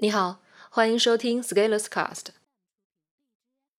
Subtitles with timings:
[0.00, 0.40] 你好，
[0.70, 2.26] 欢迎收听 Scaleless Cast。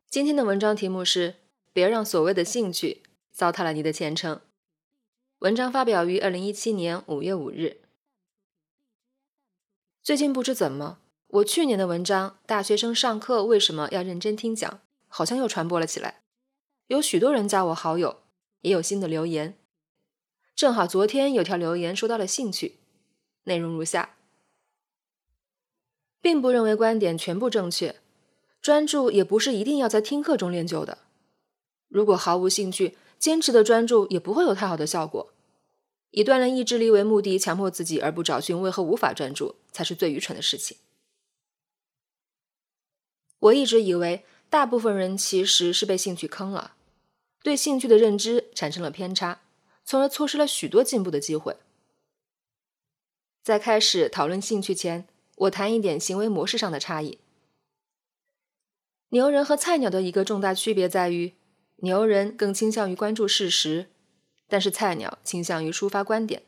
[0.10, 1.36] 今天的文章题目是
[1.72, 4.42] “别让所谓的兴趣糟蹋了你的前程”。
[5.40, 7.78] 文章发表于二零一七年五月五日。
[10.04, 14.70] 最近不知怎么，我去年的文章《大学生上课为什么要认真听讲》
[15.08, 16.20] 好像又传播了起来，
[16.88, 18.24] 有许多人加我好友，
[18.60, 19.58] 也有新的留言。
[20.54, 22.80] 正好昨天有条留言说到了兴趣，
[23.46, 24.18] 内容如下。
[26.22, 27.96] 并不认为观点全部正确，
[28.62, 31.00] 专注也不是一定要在听课中练就的。
[31.88, 35.34] 如果毫无兴趣，坚持的专注也不会有太好的效果。
[36.12, 40.78] 以锻炼意志力为目的，强迫自己而不找寻为何无法专注，才是最愚蠢的事情。
[43.40, 46.74] 我一直以为，大部分人其实是被兴趣坑了，
[47.44, 49.42] 对兴趣的认知产生了偏差，
[49.86, 51.58] 从而错失了许多进步的机会。
[53.44, 55.08] 在开始讨论兴趣前，
[55.40, 57.20] 我谈一点行为模式上的差异。
[59.10, 61.34] 牛人和菜鸟的一个重大区别在于，
[61.78, 63.88] 牛人更倾向于关注事实，
[64.48, 66.44] 但是菜鸟倾向于抒发观点。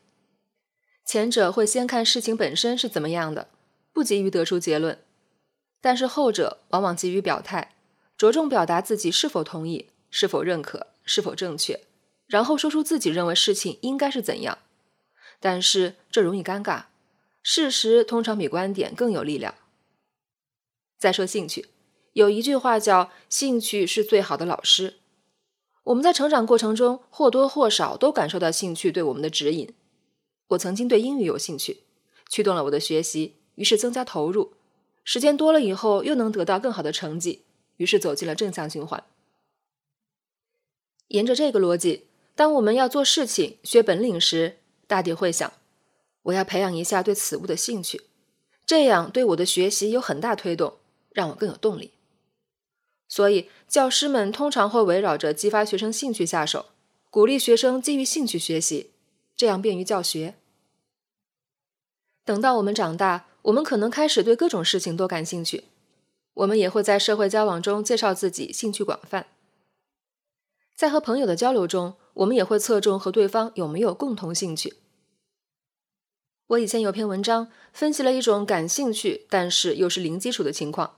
[1.06, 3.48] 前者会先看事情本身是怎么样的，
[3.94, 4.98] 不急于得出结论；
[5.80, 7.76] 但是后者往往急于表态，
[8.18, 11.80] 着重表达自己是否同意、是否认可、是否正确，
[12.28, 14.60] 然后说出自己认为事情应该是怎样。
[15.40, 16.91] 但是这容易尴尬。
[17.42, 19.56] 事实通常比观点更有力量。
[20.98, 21.68] 再说兴趣，
[22.14, 24.98] 有一句话叫“兴趣是最好的老师”。
[25.86, 29.74] 我们在成长过程中或多或少都感受到兴趣对我们的指引。
[30.50, 31.82] 我曾经对英语有兴趣，
[32.30, 34.54] 驱动了我的学习，于是增加投入。
[35.04, 37.42] 时间多了以后，又能得到更好的成绩，
[37.78, 39.04] 于是走进了正向循环。
[41.08, 45.52] 沿着这个逻辑，当我们要做事情、学本领时，大抵会想。
[46.24, 48.04] 我要培养一下对此物的兴趣，
[48.66, 50.76] 这样对我的学习有很大推动，
[51.12, 51.92] 让我更有动力。
[53.08, 56.68] 所以，教师们通常会围绕着激发学生兴趣下手，
[57.10, 58.92] 鼓励学生基于兴趣学习，
[59.36, 60.36] 这样便于教学。
[62.24, 65.66] 等到我们长大，我们可能开始对各种事情都感兴趣，
[66.36, 69.28] 我们也会在社会交往中介绍自己兴趣广泛。
[70.74, 74.76] 在和朋友的交流中，我们也会侧重和对方有没有共同兴趣。
[76.52, 80.98] 我以前有篇文章分析了一种感兴趣但是又是零基础的情况，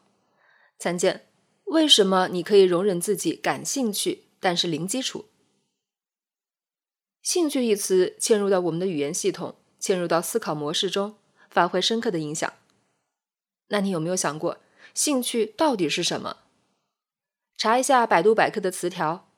[0.80, 1.28] 参见
[1.66, 5.26] 为什么你可以容忍自己感兴趣但是零基础。
[7.22, 11.18] 兴趣一词嵌入到我们的语言系统，嵌入到思考模式中，
[11.52, 12.52] 发挥深刻的影响。
[13.68, 14.58] 那你有没有想过，
[14.96, 16.38] 兴趣到底是什么？
[17.58, 19.30] 查一下百度百科的词条，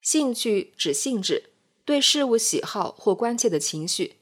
[0.00, 1.50] 兴趣指性质，
[1.84, 4.19] 对事物喜好或关切的情绪。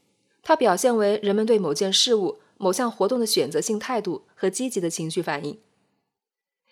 [0.49, 5.61] 它表现为人们对某件事物、某项活动的选择性态度和积极的情绪反应。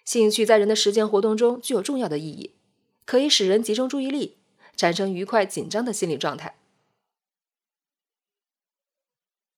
[0.02, 2.54] 兴趣在人的实践活动中具有重要的意义，
[3.04, 4.38] 可以使人集中注意力，
[4.74, 6.56] 产生愉快、紧张的心理状态。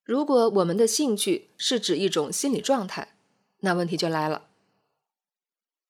[0.02, 3.14] 如果我们的兴趣是指一种心理状态，
[3.60, 4.48] 那问题就来了。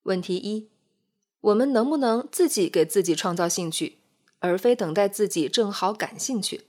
[0.03, 0.69] 问题一：
[1.41, 3.97] 我们能不能自己给自己创造兴趣，
[4.41, 6.65] 而非等待自己正好感兴趣？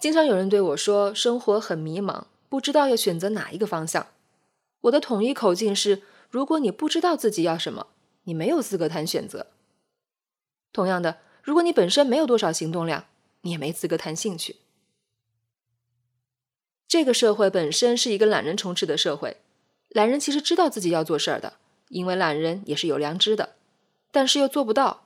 [0.00, 4.06] 经常有人对我说：“生活很迷茫，不知道要选择哪一个方向。”
[4.80, 7.88] 我的统一口径是：如果你不知道自己要什么，
[8.24, 9.48] 你没有资格谈选择。
[10.72, 13.04] 同样的，如果你本身没有多少行动量，
[13.42, 14.56] 你也没资格谈兴趣。
[16.88, 19.36] 这个社会本身是一个懒人充斥的社会，
[19.90, 23.56] 懒人其实知道自己要做事儿的，因为懒人也是有良知的，
[24.10, 25.04] 但是又做不到，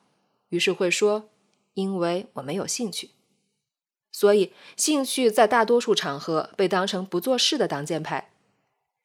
[0.50, 1.28] 于是会说
[1.74, 3.10] ：“因为我没有兴趣。”
[4.16, 8.30] 所以，兴趣在大多数场合被当成不做事的挡箭牌。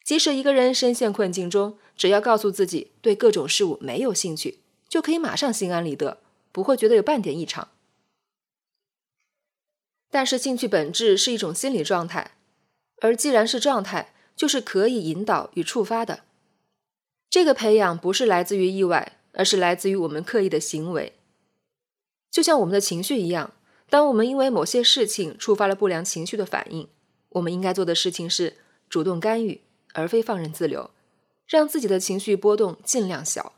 [0.03, 6.19] 即使一个人深陷困境中，只要告诉自己对各种事物没有兴趣，就可以马上心安理得，
[6.51, 7.69] 不会觉得有半点异常。
[10.11, 12.33] 但是，兴趣本质是一种心理状态，
[13.01, 16.19] 而既然是状态，就是可以引导与触发的。
[17.31, 21.13] 这个培养不是来自于意外，而是来自于我们刻意的行为，
[22.29, 23.53] 就像我们的情绪一样。
[23.89, 26.87] 当我们因为某些事情触发了不良情绪的反应，
[27.29, 28.57] 我们应该做的事情是
[28.87, 29.61] 主动干预，
[29.93, 30.91] 而非放任自流，
[31.47, 33.53] 让自己的情绪波动尽量小。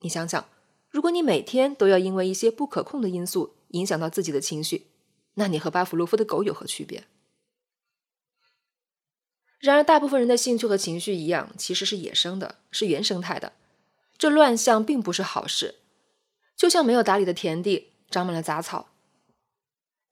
[0.00, 0.48] 你想想，
[0.90, 4.86] 如果你每天都要因为一些不可控的因素影响到自己的情绪，
[5.34, 7.04] 那你和巴甫洛夫的狗有何区别？
[9.60, 13.52] 然而，大部分人的兴趣和情绪一样，其实是野生的，是原生态的。
[14.18, 15.76] 这乱象并不是好事，
[16.56, 17.91] 就像没有打理的田地。
[18.12, 18.90] 长满了杂草，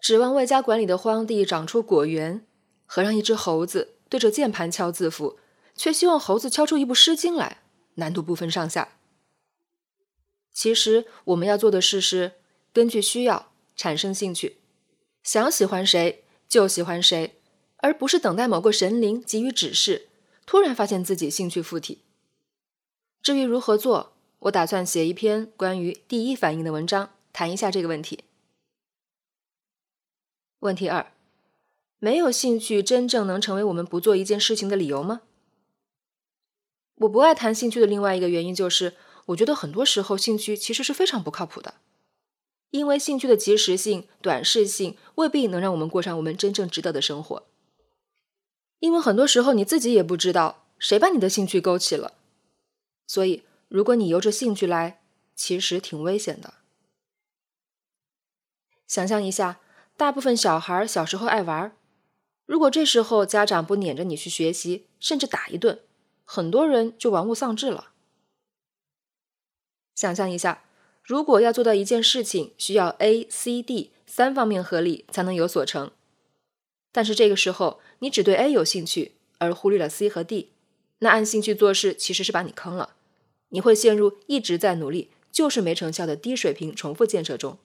[0.00, 2.44] 指望外加管理的荒地长出果园，
[2.87, 5.38] 和让一只猴子对着键盘敲字符，
[5.76, 7.58] 却希望猴子敲出一部《诗经》来，
[7.97, 8.97] 难度不分上下。
[10.52, 12.32] 其实我们要做的事是
[12.73, 14.56] 根据需要产生兴趣，
[15.23, 17.37] 想喜欢谁就喜欢谁，
[17.76, 20.08] 而不是等待某个神灵给予指示，
[20.44, 22.02] 突然发现自己兴趣附体。
[23.23, 28.25] 至于如何做，我打算写一篇关于第一反应的文章，谈一下这个问题。
[30.61, 31.12] 问题二：
[31.99, 35.23] 没有兴趣真正能成为我们不做一件事情的理由吗？
[36.97, 38.94] 我不爱谈兴趣的另外一个原因就是。
[39.27, 41.75] 我觉得很多时候兴趣其实是非常不靠谱的，
[42.71, 47.47] 因为兴趣的及时性、短视性未必能让我们过上我们真正值得的生活。
[48.81, 52.15] 因为很多时候你自己也不知道谁把你的兴趣勾起了，
[53.06, 55.00] 所以如果你由着兴趣来，
[55.37, 56.55] 其实挺危险的。
[58.91, 59.61] 想象一下，
[59.97, 61.77] 大部分小孩小时候爱玩，
[62.45, 65.79] 如果这时候家长不撵着你去学习，甚至打一顿，
[66.25, 67.93] 很多人就玩物丧志了。
[69.95, 70.65] 想象一下，
[71.05, 75.93] 如果要做到一件事情，需要 A、C、D 三方面合力才能有所成，
[76.91, 80.51] 但是这个时候你只对 A 有兴趣，而忽略了 C 和 D，
[80.99, 82.97] 那按兴趣做事其实是把你坑了，
[83.51, 87.57] 你会陷入一直在努力就是没成效的低水平重复建设中。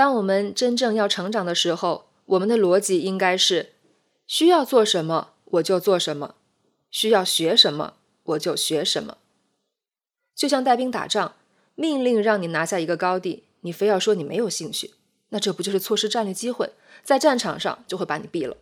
[0.00, 3.74] 当我们真正要成长的时候，我们的逻辑应该是：
[4.26, 6.36] 需要做什么我就做什么，
[6.90, 9.18] 需要学什么我就学什么。
[10.34, 11.34] 就像带兵打仗，
[11.74, 14.92] 命令让你拿下一个高地，你非要说你没有兴趣，
[15.28, 18.56] 那这不就是错失战略机会，在战场上就会把你毙了。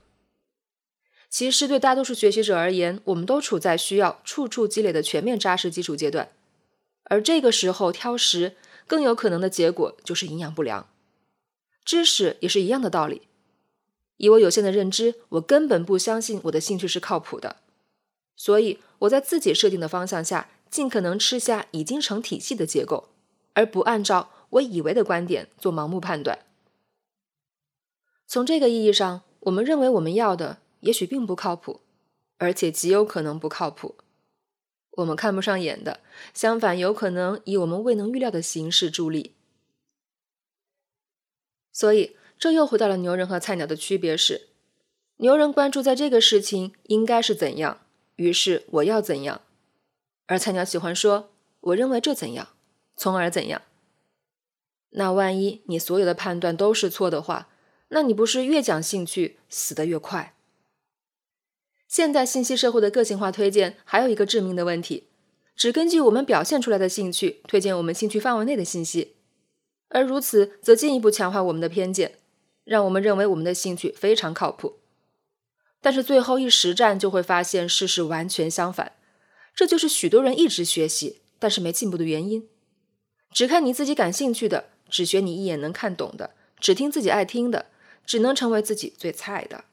[1.30, 6.32] 其实对大多数学习者而言，我们都处在需要处处积累的全面扎实基础阶段，
[7.04, 8.56] 而这个时候挑食，
[8.88, 10.88] 更有可能的结果就是营养不良。
[11.88, 13.22] 知识也是一样的道理，
[14.18, 17.56] 以我有限的认知，我根本不相信我的兴趣是靠谱的，
[18.36, 20.50] 所以我在自己设定的方向下。
[20.68, 23.08] 尽可能吃下已经成体系的结构，
[23.54, 26.40] 而不按照我以为的观点做盲目判断。
[28.26, 31.80] 从这个意义上，我们认为我们要的也许并不靠谱，
[32.36, 33.94] 而且极有可能不靠谱。
[34.98, 36.00] 我们看不上眼的，
[36.34, 39.36] 相反有可能以我们未能预料的形式助力。
[41.78, 44.48] 所以，这又回到了牛人和菜鸟的区别是：
[45.18, 47.82] 牛人关注在这个事情应该是怎样，
[48.16, 49.42] 于是我要怎样。
[50.26, 51.30] 而菜鸟喜欢说
[51.70, 52.48] ：“我认为这怎样，
[52.96, 53.62] 从而怎样。”
[54.90, 57.48] 那万一你所有的判断都是错的话，
[57.90, 60.34] 那你不是越讲兴趣死得越快？
[61.86, 65.04] 现代信息社会的个性化推荐还有一个致命的问题：
[65.54, 69.14] 只根据我们表现出来的兴趣推荐我们兴趣范围内的信息，
[69.88, 72.18] 而如此则进一步强化我们的偏见，
[72.64, 74.78] 让我们认为我们的兴趣非常靠谱。
[75.80, 78.92] 但是最后一实战就会发现事实完全相反。
[79.54, 82.48] 这就是许多人一直学习但是没进步的原因。
[83.32, 87.66] 只看你自己感兴趣的，只学你一眼能看懂的，只听自己爱听的，
[88.06, 89.64] 只能成为自己最菜的。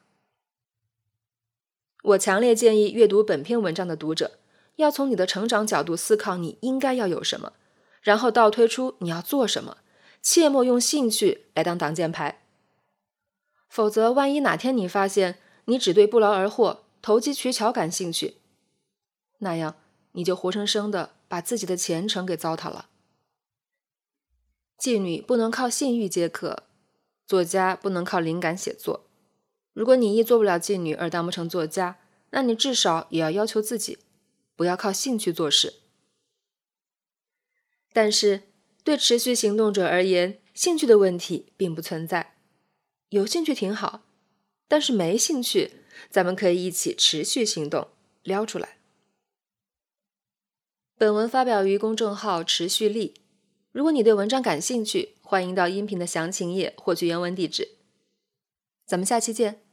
[2.02, 4.38] 我强烈建议阅读本篇文章的读者，
[4.76, 7.54] 要从你的成长角度思考你应该要有什么，
[8.00, 9.78] 然后倒推出你要做什么，
[10.28, 12.42] 切莫用兴趣来当挡箭牌。
[13.68, 18.38] 否则，万一哪天你发现你只对不劳而获、投机取巧感兴趣，
[19.38, 19.76] 那样，
[20.10, 22.88] 你就活生生的把自己的前程给糟蹋了。
[24.76, 26.64] 妓女不能靠性欲接客，
[27.24, 29.06] 作家不能靠灵感写作。
[29.74, 34.00] 如果你一做不了妓女而当不成作家，那你至少也要要求自己，
[34.56, 35.74] 不要靠兴趣做事。
[37.92, 38.42] 但是，
[38.86, 42.36] 对持续行动者而言，兴趣的问题并不存在。
[43.08, 44.04] 有兴趣挺好，
[44.68, 45.72] 但是没兴趣，
[46.08, 47.88] 咱们可以一起持续行动，
[48.22, 48.78] 撩出来。
[50.96, 53.14] 本文发表于公众号“持续力”。
[53.72, 57.78] 如果你对文章感兴趣，欢迎到音频的详情页获取原文地址。
[58.86, 59.65] 咱们下期见。